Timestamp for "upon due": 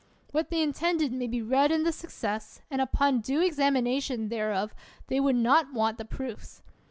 2.81-3.39